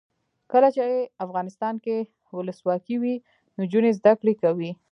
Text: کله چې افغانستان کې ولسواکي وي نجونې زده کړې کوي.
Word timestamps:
کله 0.51 0.67
چې 0.75 0.81
افغانستان 1.25 1.75
کې 1.83 1.97
ولسواکي 2.37 2.95
وي 3.01 3.15
نجونې 3.59 3.91
زده 3.99 4.13
کړې 4.19 4.33
کوي. 4.41 4.71